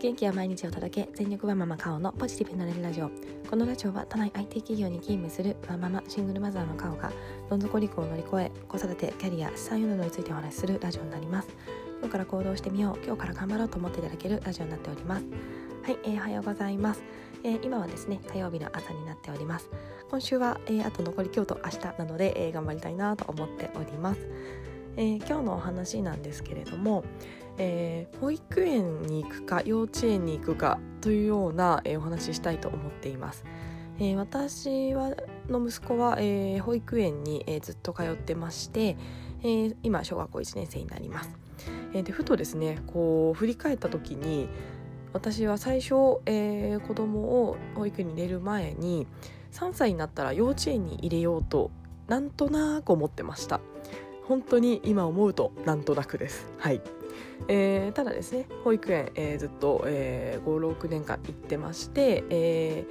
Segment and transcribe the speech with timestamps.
[0.00, 3.10] 元気は毎日を届け全力ワママカオのポジティブになれるラジオ。
[3.50, 7.12] このラジオは都内 IT 企業に勤務するワママシングルマザーのカオが
[7.50, 11.48] どん底離婚を乗り越え子育てキャリア資産運用などについてお話しするラジオになります。
[11.98, 15.24] 今日から行動してみよう今日から頑張ろうと思っていただけるラジオになっております。
[15.82, 17.02] はい、えー、おはようございます
[17.42, 19.68] えー、今はですね火曜日の朝になっております。
[20.10, 24.20] 今週は、えー、あと残り今日と明日なので、えー、頑張りたいなと思っております。
[24.96, 27.04] えー、今日のお話なんですけれども、
[27.58, 33.44] えー、保育園に行くか幼稚園に行くかというような、えー、お話ししたいと思っています。
[33.98, 35.14] えー、私は
[35.48, 38.96] の息子は、えー、保育園に、えー、ずっと通ってまして、
[39.42, 41.30] えー、今小学校1年生になります。
[41.92, 44.48] えー、でふとですねこう振り返った時に
[45.12, 49.06] 私は最初、えー、子供を保育園に入れる前に
[49.52, 51.70] 3歳になったら幼稚園に入れようと
[52.06, 53.60] なんとなく思ってました。
[54.30, 56.46] 本当に今思うとなんとなくです。
[56.56, 56.80] はい。
[57.48, 62.86] えー、ただですね保育園、えー、ずっと、えー、56年間行ってまして、え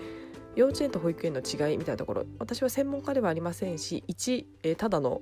[0.56, 5.22] ー、幼稚園と保育園の違いみたいなところ私は専門家ではありませんし一、えー、ただの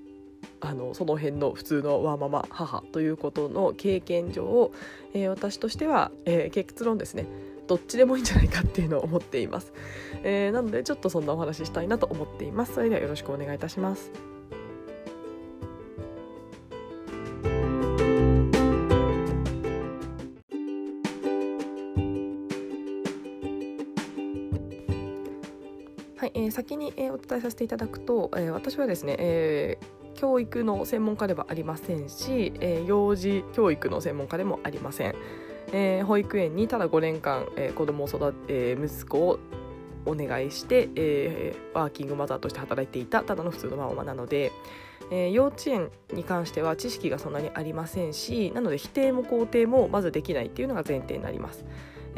[0.60, 4.72] あのその辺の普通のワーママ母ということの経験上、
[5.14, 7.28] えー、私としては、えー、結論ですね
[7.68, 9.74] どっちでもいいんじゃないかっていうのを思っています、
[10.24, 14.37] えー、なのでちょっとそんなお話ししたいなと思っていますそれではよろしくお願いいたします
[26.38, 29.78] え、先に、え、お伝えさせていただくと、え、私はですね、え、
[30.14, 35.16] 教育の専門家ではありませんし、え、幼児教育の専門家でもありません、
[35.74, 39.40] え、保育園にただ5年間、えー、子供を育て、え、息子を
[40.06, 44.54] お願いして、えー、ワーキングマザーとして働いていたただの普通のママなので、
[45.12, 51.66] えー、幼稚園に関しては知識がそんなにありませんしなので否定も肯定もまずできないっていうのが前提になります。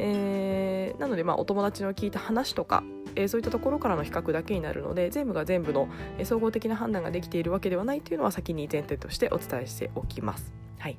[0.02, 2.84] えー、なのでまあお友達の聞いた話とか
[3.16, 10.54] え、そういったところからの比較だけになるので全部が全部の、え、総合的な判断ができているわけではないというのは先に前提としてお伝えしておきます。
[10.78, 10.98] はい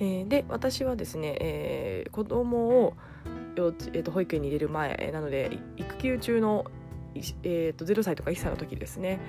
[0.00, 2.96] えー、で私はですね、えー、子供を
[3.54, 6.64] 幼稚、えー、と保育園に入れる前なので育休中の、
[7.14, 9.20] えー、と0歳とか1歳の時ですね、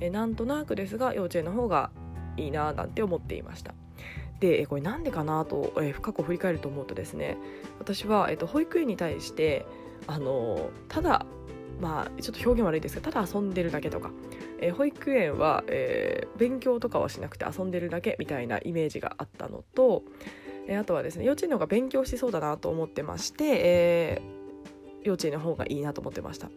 [0.00, 1.90] えー、なんとなくですが幼稚園の方が
[2.36, 3.74] いいななんて思っていました。
[4.40, 7.38] でこれなんでかなと、えー、過去を振り返ると思うとですね
[7.78, 9.64] 私は、えー、と保育園に対して
[10.06, 11.26] あのただ
[11.80, 14.10] まあちょっと表現悪いですがただ遊んでるだけとか、
[14.60, 20.04] えー、保育園は、えー、勉強とかはしなくて遊んでるだけみたいなイメージがあったのと、
[20.68, 26.50] えー、あとはですね幼稚園の方が勉強しそうだなと思ってまして、えー、幼稚園の方がいいなと思ってました。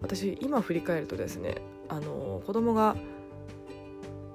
[0.00, 1.56] 私今振り返るとですね
[1.88, 2.96] あの子供が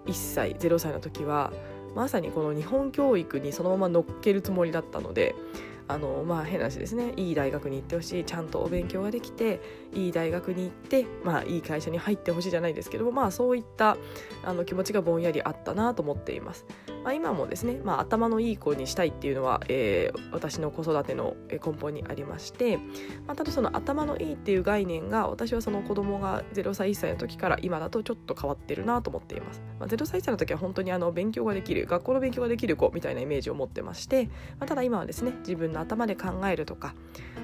[0.05, 1.51] 1歳0歳の時は
[1.95, 5.33] まさにこの日本教育にそのまま乗っけるつもりだったので
[5.87, 7.13] あのまあ変な話ですね。
[7.15, 8.23] いい大学に行ってほしい。
[8.23, 9.61] ちゃんとお勉強ができて
[9.93, 13.97] いい大学に行ってまあいい会社に入ってほしいじゃないですけどもまあそういった
[14.43, 16.65] あの気持ちがぼんやりあったなと思っています。
[17.05, 22.77] まあ、今もですね、まあ、頭のいい子にしたいっていうのは、えー、私の子育ての根本にありまして、
[23.27, 34.31] まあ、ただその頭のいいっていう概念が私はその子供が0歳1歳の時から今だとちょっと変わってるなと思っています、まあ、0歳1歳の時は本当にあの勉強ができる学校の勉強ができる子みたいなイメージを持ってまして、ま
[34.61, 36.95] あ、ただ今はですね自分の頭で考えるとか、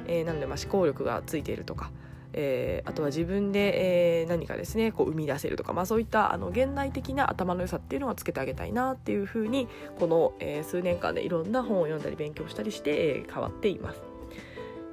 [0.07, 1.91] えー、なのでまあ思考力がついているとか
[2.33, 9.67] えー、あとは自分で、えー、何かですねこう生み出せるとか、まあ、そういったあの現代的な頭の良さっていうのをつけてあげたいなっていうふうに
[9.99, 14.01] この、えー、数年間でいろんな本を読んだり勉強したりして、え、変わっています。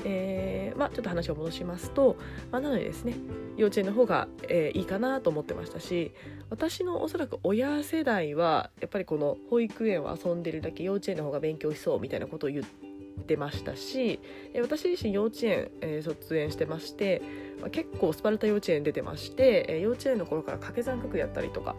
[0.05, 2.17] えーまあ、ちょっと話を戻しますと、
[2.53, 3.15] まあ、なのでですね
[3.57, 6.13] 幼稚園の方が、えー、いいかなと思ってましたし
[6.51, 12.88] 私のおそらく親世代はやっぱりこの保育園を遊んでるだけ幼稚園の方が勉強しそうみたいなことを言って
[13.29, 14.19] てましたし、
[14.53, 17.23] え私自身幼稚園、え卒園してまして、
[17.63, 21.77] ま結構スパルタ幼稚園出てまして、え幼稚園の頃から掛け算九九やったりとか、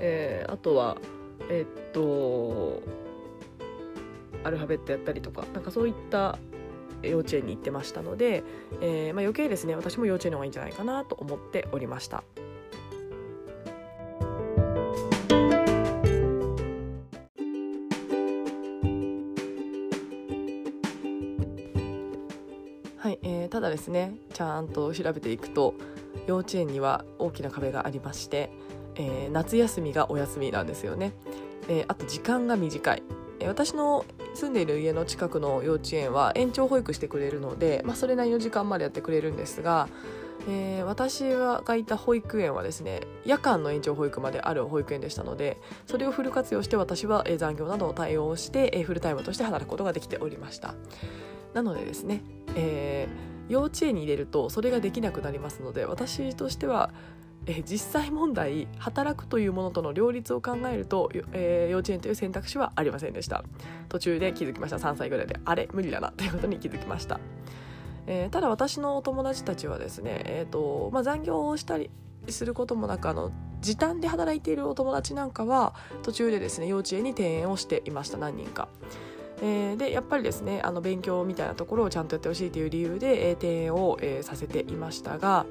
[0.00, 0.98] え、あとは
[1.48, 2.82] え、っと
[4.44, 6.38] アルファベットやったりとかなんかそういった
[7.02, 8.42] 幼稚園に行ってましたので、
[8.80, 12.24] えー、まあ、余計ですね私も幼稚園の方がいいんじゃないかなと思っておりました。
[23.50, 25.74] ただですねちゃんと調べていくと
[26.26, 28.50] 幼稚園には大きな壁がありまして、
[28.96, 31.12] えー、夏休みがお休みなんですよね、
[31.68, 33.02] えー、あと時間が短い、
[33.40, 34.04] えー、私の
[34.34, 39.88] 住んでいる家の近くの幼稚園は延長保育してくれるので、まあ、それなりの時間までやってくれるんですが
[40.48, 50.74] えー、私がいた保育園はですね夜間の延長保育まである保育園でしたのでそれをフル活用して私は残業などを対応してフルタイムとして働くことができておりました。
[51.54, 52.22] なのでですね、
[52.54, 56.90] えー、幼稚園に入れるとそれができなくなりますので私としては
[57.46, 63.44] え実際問題働くというものとの両立を考えると、えー、幼稚園という選択肢はありませんでした。
[63.88, 64.76] 途中で気づきました。
[64.76, 65.68] 3歳ぐらいであれ？
[65.72, 66.12] 無理だな。
[66.12, 67.18] ということに気づきました、
[68.06, 71.90] えー、ただ私のお友達たちはですね、えーとまあ、残業をしたり
[72.28, 73.32] することもなくあの
[73.62, 78.18] 時短で働いているお友達なんかは途中でですね幼稚園に転園をしていました。
[78.18, 78.68] 何人か。
[79.42, 85.46] えー、でやっぱりですねあの勉強みたいなところをちゃんとやってほしいという理由で、えー、転園を、えー、させていましたが、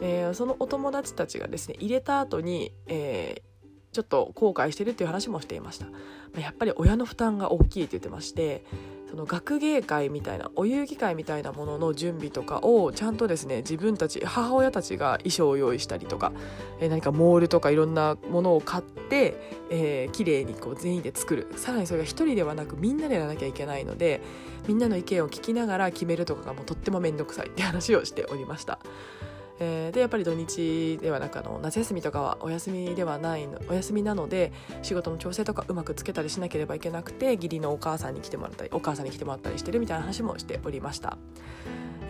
[0.00, 5.86] えー、そのお友達たちがですね入れた後に、えー、ちょっと後悔してるっていう話もしていました。
[6.32, 8.64] まやっぱり親の負担が大きいって言ってまして
[9.10, 16.32] その学芸会みたいなお遊戯会みたいなものの準備とかをちゃんとですね自分たち母親たちが衣装を用意したりとか、
[16.78, 19.34] えー、何かモールとかいろんなものを買って、
[19.70, 24.20] えー、綺麗にこう全員で作るさらにそれが一人ではなくみんなでやらなきゃいけないので
[24.68, 28.78] みんなの意見を聞きながら決めるとかがもうとっても面倒くさいって話をしておりました。
[29.60, 34.52] えー、でやっぱり土日ではなくあの夏休みとかはお休みではないのお休みなので
[34.82, 41.18] 仕事の調整とかうまくつけたりしなければいけなくて義理のお母さんに来てもらったりお母さんに来てもらったりしてるみたいな話もしておりました。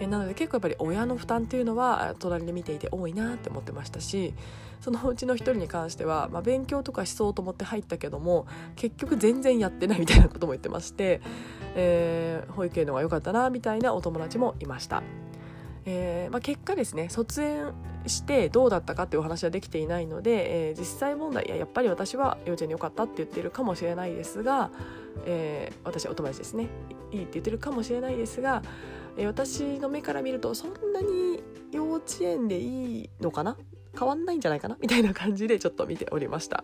[0.01, 4.33] え、なので結構やっぱり親の負担っていうのは隣で見ていて多いなって思ってましたし
[4.81, 8.47] そのうちの一人に関しては、まあ、勉強とかしそうと思って入ったけども
[8.77, 11.21] 結局全然やってないみたいなことも言ってまして、
[11.75, 15.03] えー、保育園の方が良かったなみたいなお友達もいました。
[15.87, 17.73] えーまあ、結果ですね卒園
[18.07, 24.71] してどうだったかっていうお話はできていないので、えー、実際問題いややっぱり私は幼稚園でよかったって言ってるかもしれないですが、
[25.25, 26.69] えー、私はお友達ですね。
[27.13, 28.63] いいって言ってるかもしれないですが、
[29.17, 31.43] えー、私の目から見るとそんなに
[31.73, 32.65] 幼稚園でい
[33.05, 33.57] いのかな？
[33.99, 34.77] 変わんないんじゃないかな？
[34.81, 36.63] みたいな感じでちょっと見ておりました。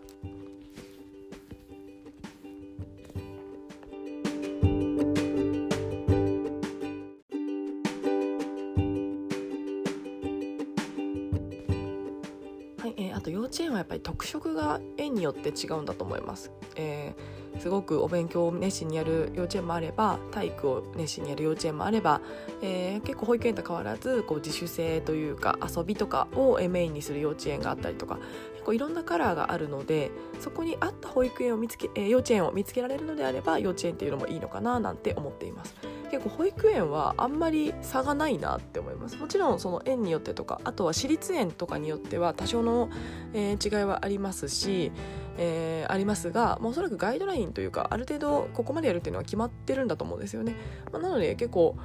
[13.47, 16.53] 稚園はやっぱり特色が園によって違うんだと思います。
[16.77, 22.21] えー、すごくお勉強を熱心にやる幼稚園もあれば体育を熱心にやる幼稚園もあれば、
[22.63, 28.19] えー、結構保育園と変わらずこう自主性というか遊びとかをメインにする幼稚園があったりとか
[28.53, 30.11] 結構いろんなカラーがあるので
[30.41, 35.75] そこに合った保育園を見つけ、えー、幼稚園を見つけられるのであれば幼稚園っていうのもいいのかななんて思っています。
[36.07, 39.17] 結構保育園はあんまり差がないなって思います。
[39.17, 42.89] もちろんその園によってとかあとは私立園とかによっては多少の、
[43.33, 44.93] えー、違いはありますし、
[45.39, 50.57] えー、ありますが、まあ、おそらくガイドラインというかある程度ここまでやるっていうのは決まってるんだと思うんですよね、
[50.93, 51.77] まあ、なので結構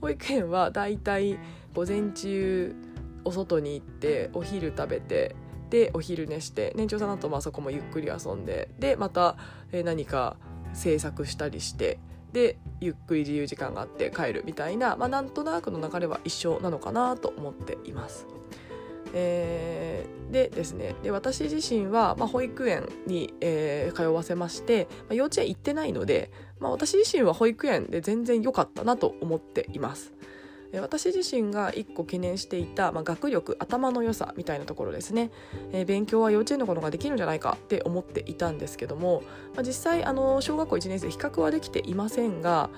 [0.00, 1.38] 保育園はだいたい
[1.74, 2.74] 午前中
[3.24, 5.34] お外に行ってお昼食べて
[5.68, 9.36] でお昼寝して年長さんだとまあそこもゆっくり遊んででまた
[9.72, 10.36] 何か
[10.72, 11.98] 制作したりして
[12.32, 18.26] でゆっくり自由時間があって帰るみたいな、まあ、なんとなくの流れは一緒なのかなと思っています。
[19.12, 26.30] えー、でですねで私自身は、まあ、保育園に、えー、通わせまして、まあ、幼稚園行ってないので、
[26.60, 30.12] まあ、私自身は保育園で全然良かったなと思っています。
[30.78, 35.32] 私自身が一個懸念していた、まあ、学力頭の良さみたいなところですね、
[35.72, 39.22] えー、勉強は幼稚園の頃ができるんじゃないかって思っていたんですけども、
[39.54, 42.70] まあ、実際あの小学校1年生比較はできていませんが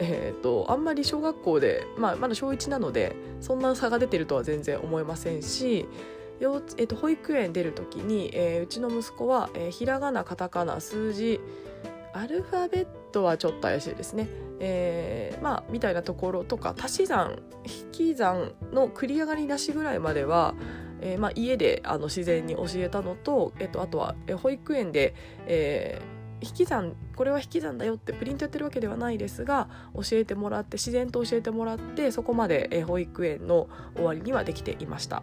[0.00, 5.86] えーと、あんまり小学校で、まあ、まだ小1なのでそんな差が出てるとは全然思えませんし
[6.40, 11.40] 幼えーと、保育園出る時に、えー、うちの息子は、えー、ひらがなカタカナ数字
[12.12, 14.28] アルファベットはちょっと怪しいですね。
[14.66, 17.42] えー、まあみたいなところとか足し算
[17.92, 20.54] 引き算の繰り上がりなしぐらいまでは、
[21.02, 25.14] えーまあ、家であの自然に教えたのと、えっと、あとは、保育園で、
[25.46, 35.22] えー、引き算これは引き算だよってプリントやってるわけではないですが教えてもらって自然と教えてもらってそこまで、保育園の終わりにはできていました。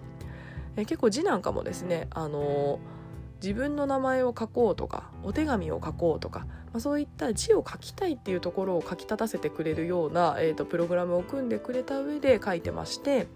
[0.76, 3.01] え、結構字なんかもですね、あのー
[3.42, 13.28] 自分の名前を書こうとかお手紙を書こうとか、まあ、そういった字を書きたいっていうところを書き立たせてくれるような、えーと、プログラムを組んでくれた上で書いてまして、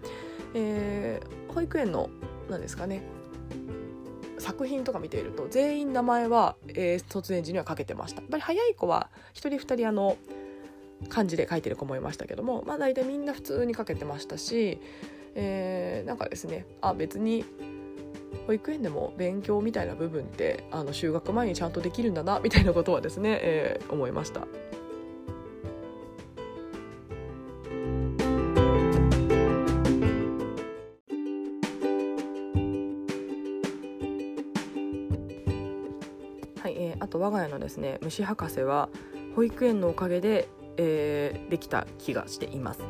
[0.54, 2.08] えー、保育園の
[2.48, 3.02] 何ですかね
[4.38, 8.20] 作品とか見ていると全員名前は、えー、卒園時には書けてました。
[8.20, 10.16] やっぱり早い子は1人2人あの
[11.08, 14.80] 漢字で書いてる子もいましたけどもまあ大体みんな普通に書けてましたし、
[15.34, 17.44] えー、なんかですねあ別に
[18.46, 24.40] 保育園でも勉強みたいな部分ってあの就学前にちゃんとできるんだなみたいなことはですね、 えー、思いました。
[36.60, 38.88] はい、えー、あと我が家のですね虫博士は
[39.34, 42.80] 保育園のおかげでえー、できた気がしています。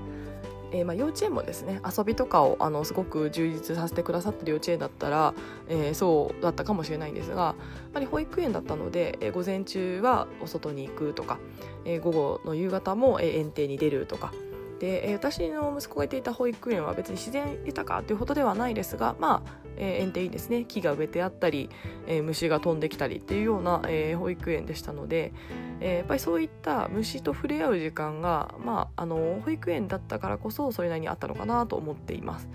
[0.73, 5.35] えー、まあ、幼稚園もですね遊びとかをあのすごく充実させてくださってる幼稚園だったら、
[5.69, 7.55] えー、そうだったかもしれないんですがやっ
[7.93, 11.39] ぱり保育園だったので、えー、午前中はお外に行くとか、
[11.85, 14.33] え午後の夕方も、え園庭に出るとか。
[14.79, 21.71] で、私の息子がいていた保育園は別に自然豊かというほどではないですがまあ、え園庭にですね木が植えてあったり、
[22.07, 25.33] え虫が飛んできたりっていうような、え保育園でしたので、
[25.81, 32.49] えー、やっぱりそういった虫と触れ合う時間が、まあ、あの保育園だったからこそそれなりにあったのかなと思っています。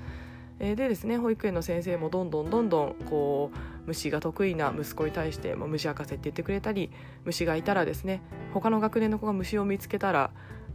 [0.60, 6.92] えー、でですね保育園の先生もどんどんどんどんこう虫が得意な息子に対しても虫博士って言ってくれたり
[7.25, 8.22] 虫がいたらですね
[8.54, 10.30] 他の学年の子が虫を見つけたら、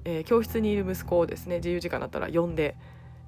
[0.04, 2.76] えー、教室にいる息子をですね自由時間だったら呼んで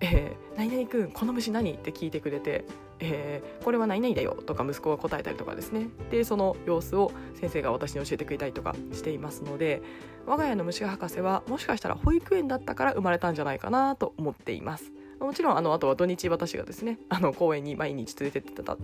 [0.01, 1.73] えー、何々くんこの虫何？
[1.73, 2.65] って聞いてくれて、
[3.01, 5.89] えー、これは何々だよとか息子が答えたりとかですね。
[6.11, 9.83] でその様子を先生が私に教えてくれたりとかしていますので
[10.27, 14.93] 我が家の虫博士はもしかしたら保育園だったから生まれたんじゃないかなと思っています。
[15.21, 18.79] もちろんあのあとは土日私がですね あの公園に毎日連れてってたっ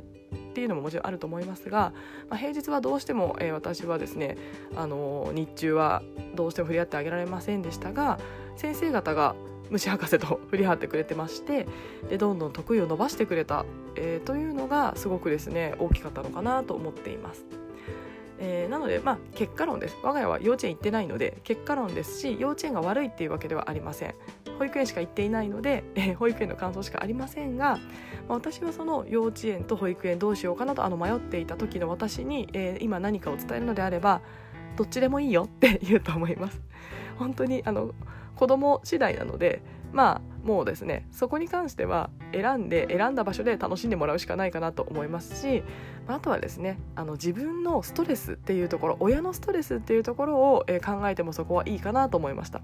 [0.54, 1.92] ていうのももちろんあると思いますが、
[2.28, 4.36] まあ、平日はどうしても、えー、私はですね
[4.74, 6.02] あの日中は
[6.34, 8.18] どうしても触れ合ってあげられませんでしたが
[8.56, 9.34] 先生方が
[9.74, 11.66] 虫博士と振り張ってくれてまして
[12.08, 13.64] でどんどん得意を伸ばしてくれた、
[13.96, 17.44] えー、というのがすごくですね大きかったのかなと思っています。
[18.40, 19.96] えー、なので、まあ、結果論です。
[20.02, 24.14] 我が家は幼稚園行ってないので結果論ですし幼稚園が悪いっていうわけではありません。
[24.58, 27.78] 保育園しか行っていないので、えー、保育園の感想しかありませんが、ま
[28.30, 34.20] あ、私はその幼稚園と保育園どうしようかなとあの迷っていた時の私に、えー、今何かを伝えるのであれば
[34.76, 36.60] どっちでもいいよって言うと思います。
[37.18, 37.94] 本当にあの
[38.36, 39.62] 子供次第なので
[39.92, 45.62] まあもうですねそこに関しては選んで選んだ場所で楽しんでもらうしかないかなと思いますし
[46.06, 52.60] あとはですねあの自分のストレスっていうところ親のストレスっていうところを、え考えてもそこはいいかなと思いました。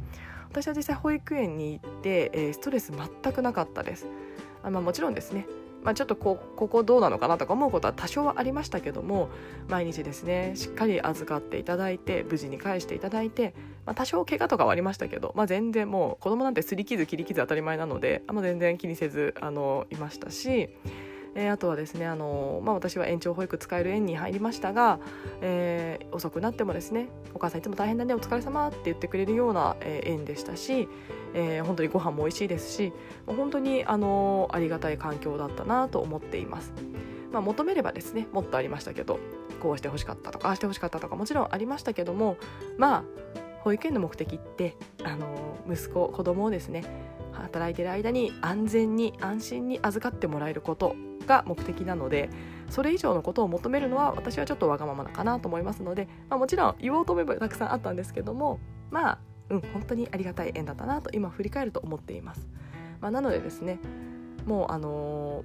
[0.50, 4.06] 私は実際保育園に行って、えストレス全くなかったです。
[4.62, 5.46] あ、まあ、もちろんですね
[5.82, 9.30] まあ、ちょっとこここどうなのかなとか思うことは多少はありましたけども
[9.68, 13.54] 毎日ですねしっかり預かっていただいて無事に返していただいて、
[13.86, 20.70] まあ、多少怪我とかはありましたけど、まあ、全然もう子供なんて擦り傷切り傷当たり前なのであんま全然気にせずあのいましたし。
[21.34, 24.98] えー、あとはですねあの、まあ、私は延長保育使える園に入りましたが、
[25.40, 30.88] えー、遅くなってもですねお母さんいつも大変だねお疲れ様って言ってくれるような、えー、園でしたし、
[31.34, 32.92] えー、本当にご飯も美味しいですし
[33.26, 36.72] 本当にあのありがたい環境だったなと思っています。
[37.32, 39.20] まあ、求めればですねもっとありましたけど
[39.60, 42.36] こうしてほしかったとかああしてほしかったとかもちろんありましたけども
[42.76, 43.04] まあ
[43.60, 46.84] 保育園の目的ってあの息子子供をですね
[47.32, 50.96] 働いてる間に安全に安心に預かってもらえること
[51.30, 52.28] が目的なので
[52.68, 58.58] それ以上のことを求めるのは私はちょっとわがままかなと思いますので、まあ、もちろん言おうと思えばたくさんあったんですけども
[58.90, 59.18] まあ
[59.48, 62.48] うん本当にありがたい縁だったなと今振り返ると思っています。
[63.00, 63.78] まあ、なのでですね
[64.44, 65.44] もうあの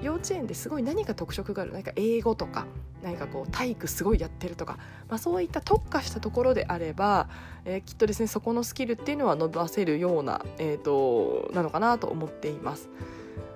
[0.00, 2.66] ー、幼稚園ですごい何か特色がある何か英語とか
[3.02, 7.28] 何かこう体育すごいやってるとか、まあ、そういった特化したところであれば、
[7.64, 12.88] えー、きっとですねそこのスキルっていうのは伸ばせるような、えーと、なのかなと思っています。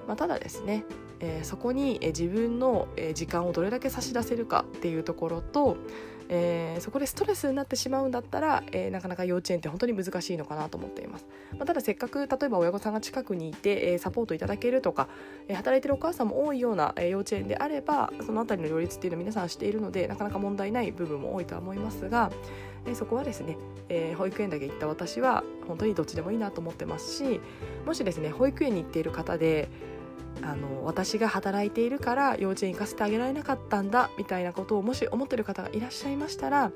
[0.06, 0.84] まあ、ただですね
[1.22, 5.76] えー、そこに、え自分の、え時間をどれだけ差し出せるかっていうところと、
[6.28, 15.08] えー、そこでストレスになってしまうんだったら、えー、なかなか幼稚園って本当に難しいのかなと思っています、まあ、ただせっかく例えば親御さんが近くにいて、え、サポートいただけるとか、
[15.46, 22.30] え働いてるお母さんも多いような、え幼稚園であればその辺りの両立っていうのを皆さんしているのでなかなか問題ない部分も多いとは思いますが、
[22.86, 23.58] えそこはですね、
[23.90, 27.40] え保育園だけ行った私は本当にどっちでもいいなと思ってますし
[27.84, 29.68] もしですね保育園に行っている方で
[30.40, 36.72] あの私が働いているから幼稚園行かせてあげられなかったんだみたいなことをもし思ってる方がいらっしゃいましたら、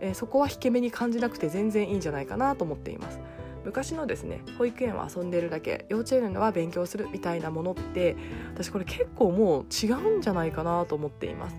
[0.00, 3.18] えー、そこは引け目に感じなくて全然いいんじゃないかなと思っています。
[3.64, 8.16] 昔のですね保育園は遊んでるだけ幼稚園は勉強するみたいなものって
[8.54, 11.56] 私これ結構もう違うんじゃないかなと思っています。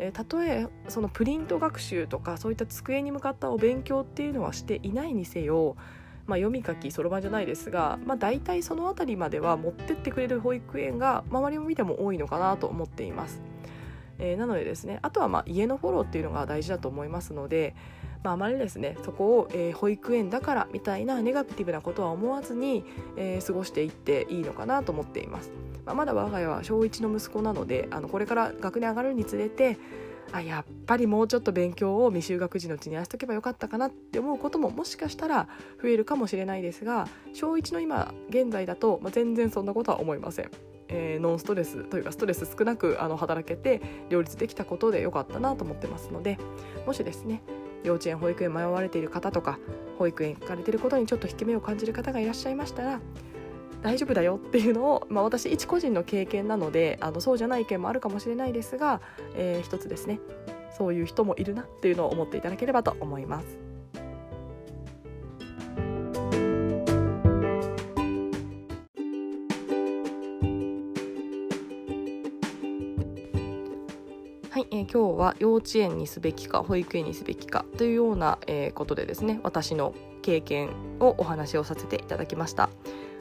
[0.00, 5.76] えー、たとえそのプリント学習とかそういった机に向かったお勉強っていうのはしていないにせよ
[6.28, 13.40] まあ、読み書きそろばんじゃないですが、まあ、大体その辺りまでは持ってってくれる保育園が周りを見ても多いのかなと思っています。
[14.18, 17.74] えー、なのでですねあとはまあ家のフォローっていうのが大事だと思いますので、
[18.22, 22.84] まあ、あまりですねそこを、えー、保育園だからみたいなネガティブなことは思わずに、
[23.16, 25.52] えー、過ごしていっていいのかなと思っています。
[25.86, 29.78] まあ、まだ我が家は小1の息子なのであのこれから学年上がるにつれて
[30.32, 35.48] あやっぱりもうちょっと勉強を未就学児のうちにやらせとけばよかったかなって思うことももしかしたら
[35.82, 40.50] 増えるかもしれないですが小1の今現在だと、まあ、全然そんなことは思いません。
[40.90, 46.38] えー、ノンストレスというかストレス少なくあの働けて両立できたことで良かったなと思ってますので
[46.86, 47.42] もしですね
[47.84, 49.58] 幼稚園保育園迷われている方とか
[49.98, 53.00] 保育園行かれていることにちょっと引け目を感じる方がいらっしゃいましたら
[53.82, 59.00] 大丈夫だよっていうのを、まあ、私一個人の経験なのであのそうじゃない意見もあるかもしれないですが、
[59.34, 60.20] えー、一つですね
[60.76, 63.67] そういう人もいるなっていうのを思っていただければと思います。
[74.98, 82.68] 今日は幼稚園にすべきか保育園にすべきかというような、えー、ことでですね私の経験をお話をさせていただきました。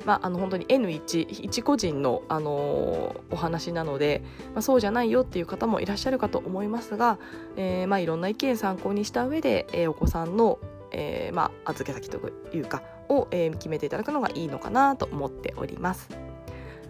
[0.04, 4.24] まあ、あの本当に N1 一個人の、あのー、お話なので、
[4.56, 7.20] まあ、そうじゃないよっていう方もいらっしゃるかと思いますが、
[7.58, 10.58] えーまあ、いろんな意見参考にした上で、えー、お子さんの、
[10.92, 12.20] えーまあ、預け先と
[12.56, 16.10] いうかを、えー、決めていただくのがいいのかなと思っております。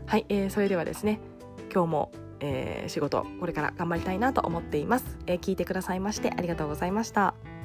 [0.06, 1.20] はい、えー、それではですね
[1.74, 7.57] 今日も、えー、仕事これから頑張りたいなと思っています、えー、聞いてくださいましてありがとうございました。